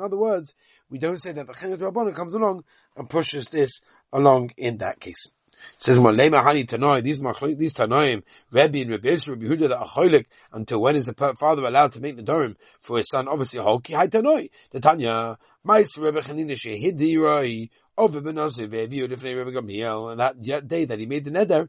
other 0.00 0.16
words, 0.16 0.54
we 0.90 0.98
don't 0.98 1.22
say 1.22 1.30
that 1.30 1.46
the 1.46 1.52
Chinuch 1.52 1.78
Rabbanon 1.78 2.16
comes 2.16 2.34
along 2.34 2.64
and 2.96 3.08
pushes 3.08 3.46
this 3.46 3.80
along 4.12 4.50
in 4.56 4.78
that 4.78 4.98
case. 4.98 5.28
Says 5.78 5.98
Malema 5.98 6.44
Hani 6.44 6.66
Tanoi, 6.66 7.02
these 7.02 7.20
these 7.58 7.74
Tanoim, 7.74 8.22
Rabbi 8.52 8.78
and 8.78 8.90
Rebbe 8.90 9.08
Yisrael, 9.08 9.40
Rebbe 9.40 9.56
Huda, 9.56 9.68
the 9.68 9.76
Acholik, 9.76 10.26
until 10.52 10.80
when 10.80 10.96
is 10.96 11.06
the 11.06 11.14
father 11.14 11.64
allowed 11.64 11.92
to 11.92 12.00
make 12.00 12.16
the 12.16 12.22
Dorim 12.22 12.56
for 12.80 12.98
his 12.98 13.08
son? 13.08 13.28
Obviously, 13.28 13.60
Holki 13.60 13.94
Hai 13.94 14.08
Tanoi. 14.08 14.50
The 14.70 14.80
Tanya, 14.80 15.38
Mais 15.64 15.96
Rebbe 15.96 16.20
Chanina 16.20 16.52
Shehidi 16.52 17.18
Roi, 17.18 17.68
over 17.96 18.20
Benosiv, 18.20 18.68
Eviu 18.68 19.08
Lefnei 19.08 19.36
Rebbe 19.36 19.52
Gamliel, 19.52 20.12
and 20.12 20.20
that 20.20 20.68
day 20.68 20.84
that 20.84 20.98
he 20.98 21.06
made 21.06 21.24
the 21.24 21.30
Neder, 21.30 21.68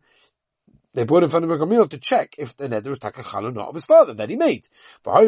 they 0.95 1.03
brought 1.03 1.23
in 1.23 1.29
front 1.29 1.43
of 1.43 1.51
Gamil 1.51 1.89
to 1.89 1.97
check 1.97 2.35
if 2.37 2.55
the 2.55 2.69
neder 2.69 2.87
was 2.87 2.99
takachal 2.99 3.49
or 3.49 3.51
not 3.51 3.67
of 3.67 3.75
his 3.75 3.83
father 3.83 4.13
that 4.13 4.29
he 4.29 4.37
made. 4.37 4.65
House, 5.05 5.21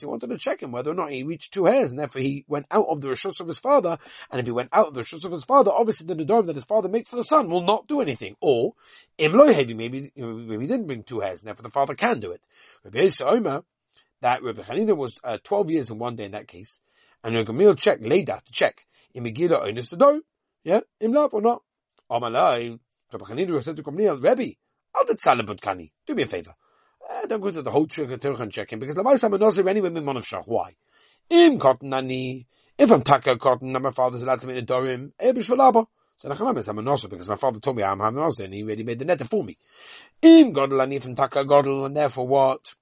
he 0.00 0.06
wanted 0.06 0.28
to 0.28 0.38
check 0.38 0.62
him 0.62 0.70
whether 0.70 0.92
or 0.92 0.94
not 0.94 1.10
he 1.10 1.24
reached 1.24 1.52
two 1.52 1.64
hairs, 1.64 1.90
and 1.90 1.98
therefore 1.98 2.22
he 2.22 2.44
went 2.46 2.66
out 2.70 2.86
of 2.86 3.00
the 3.00 3.08
rishus 3.08 3.40
of 3.40 3.48
his 3.48 3.58
father. 3.58 3.98
And 4.30 4.38
if 4.38 4.46
he 4.46 4.52
went 4.52 4.68
out 4.72 4.86
of 4.88 4.94
the 4.94 5.00
rishus 5.02 5.24
of 5.24 5.32
his 5.32 5.42
father, 5.42 5.72
obviously 5.72 6.06
the 6.06 6.14
nedarim 6.14 6.46
that 6.46 6.54
his 6.54 6.64
father 6.64 6.88
makes 6.88 7.08
for 7.08 7.16
the 7.16 7.24
son 7.24 7.50
will 7.50 7.62
not 7.62 7.88
do 7.88 8.00
anything. 8.00 8.36
Or 8.40 8.74
if 9.18 9.32
Loihi 9.32 9.74
maybe 9.74 10.12
maybe 10.16 10.60
he 10.62 10.66
didn't 10.68 10.86
bring 10.86 11.02
two 11.02 11.18
hairs, 11.18 11.40
and 11.40 11.48
therefore 11.48 11.64
the 11.64 11.70
father 11.70 11.96
can 11.96 12.20
do 12.20 12.30
it. 12.30 12.42
Rabbi 12.84 13.10
Omer, 13.20 13.64
that 14.20 14.44
Rabbi 14.44 14.62
Hanina 14.62 14.96
was 14.96 15.18
uh, 15.24 15.38
twelve 15.42 15.68
years 15.68 15.90
and 15.90 15.98
one 15.98 16.14
day 16.14 16.26
in 16.26 16.32
that 16.32 16.46
case, 16.46 16.80
and 17.24 17.34
Gamil 17.34 17.76
checked 17.76 18.04
later 18.04 18.40
to 18.44 18.52
check 18.52 18.86
in 19.12 19.24
Megillah 19.24 19.66
owners 19.66 19.88
the 19.88 19.96
door. 19.96 20.20
Yeah, 20.62 20.80
love 21.00 21.34
or 21.34 21.42
not. 21.42 21.62
Amalai. 22.08 22.78
Rabbi 23.14 23.60
said 23.60 23.76
to 23.76 23.82
Rebbe, 23.86 24.54
I'll 24.94 25.04
tzalabut 25.04 25.60
kani. 25.60 25.92
Do 26.06 26.14
me 26.14 26.22
a 26.22 26.26
favor. 26.26 26.54
Uh, 27.08 27.26
don't 27.26 27.40
go 27.40 27.50
to 27.50 27.62
the 27.62 27.70
whole 27.70 27.86
Turk 27.86 28.40
and 28.40 28.52
check 28.52 28.72
him 28.72 28.80
because 28.80 28.96
a 28.96 29.28
Nazir 29.28 29.68
anyway 29.68 29.90
with 29.90 30.08
of 30.08 30.24
Shach. 30.24 30.44
Why? 30.46 30.74
Im 31.30 31.58
cotton 31.58 31.90
nani. 31.90 32.46
If 32.76 32.90
I'm 32.90 33.02
taka 33.02 33.36
cotton 33.38 33.74
and 33.74 33.82
my 33.82 33.92
father's 33.92 34.22
allowed 34.22 34.40
to 34.40 34.46
make 34.48 34.58
a 34.58 34.66
dorim, 34.66 35.12
ebish 35.20 35.48
v'laba. 35.48 35.86
So 36.18 36.28
I'm 36.30 36.78
a 36.78 36.82
Nazir 36.82 37.08
because 37.08 37.28
my 37.28 37.36
father 37.36 37.60
told 37.60 37.76
me 37.76 37.84
I'm 37.84 38.00
a 38.00 38.10
Nazir 38.10 38.46
and 38.46 38.54
he 38.54 38.64
already 38.64 38.82
made 38.82 38.98
the 38.98 39.04
net 39.04 39.28
for 39.28 39.44
me. 39.44 39.56
Im 40.22 40.52
godel 40.52 40.82
ani 40.82 40.96
if 40.96 41.04
I'm 41.04 41.14
taka 41.14 41.44
godel 41.44 41.86
and 41.86 41.96
therefore 41.96 42.26
what? 42.26 42.74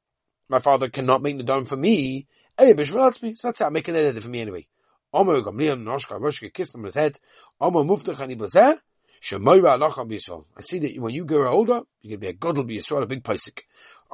My 0.48 0.60
father 0.60 0.88
cannot 0.88 1.20
make 1.20 1.36
the 1.36 1.44
dorim 1.44 1.68
for 1.68 1.76
me. 1.76 2.26
Ebish 2.58 2.90
v'latzmi. 2.90 3.36
So 3.36 3.48
that's 3.48 3.60
it. 3.60 3.64
I'm 3.64 3.72
making 3.74 3.94
the 3.94 4.12
net 4.12 4.22
for 4.22 4.30
me 4.30 4.40
anyway. 4.40 4.66
Omer 5.12 5.42
Gamliel 5.42 5.76
Noshka 5.76 6.18
Roshka 6.18 6.52
kissed 6.52 6.74
him 6.74 6.80
on 6.80 6.86
his 6.86 6.94
head. 6.94 7.18
Omer 7.60 7.80
Muftach 7.80 8.18
ani 8.20 8.36
bazeh. 8.36 8.78
I 9.24 10.62
see 10.62 10.78
that 10.80 10.98
when 10.98 11.14
you 11.14 11.24
grow 11.24 11.52
older, 11.52 11.82
you 12.02 12.10
can 12.10 12.20
be 12.20 12.26
a 12.26 12.32
godly 12.32 12.64
be 12.64 12.78
Yisrael, 12.78 13.04
a 13.04 13.06
big 13.06 13.22
paisik. 13.22 13.60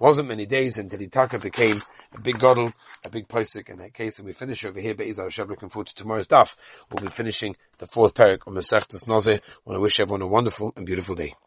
wasn't 0.00 0.28
many 0.28 0.46
days 0.46 0.76
until 0.76 0.98
Itaka 0.98 1.40
became 1.42 1.82
a 2.14 2.20
big 2.20 2.36
godel, 2.36 2.72
a 3.04 3.10
big 3.10 3.28
paisik 3.28 3.68
in 3.68 3.78
that 3.78 3.92
case, 3.92 4.18
and 4.18 4.26
we 4.26 4.32
finish 4.32 4.64
over 4.64 4.80
here, 4.80 4.94
but 4.94 5.06
Hashem 5.06 5.46
looking 5.46 5.68
forward 5.68 5.88
to 5.88 5.94
tomorrow's 5.94 6.26
daf. 6.26 6.56
We'll 6.90 7.08
be 7.08 7.14
finishing 7.14 7.54
the 7.76 7.86
fourth 7.86 8.14
parak 8.14 8.46
of 8.46 8.54
Masechtas 8.54 9.06
Nazir. 9.06 9.34
I 9.34 9.40
want 9.64 9.76
to 9.76 9.80
wish 9.80 10.00
everyone 10.00 10.22
a 10.22 10.26
wonderful 10.26 10.72
and 10.74 10.86
beautiful 10.86 11.14
day. 11.14 11.34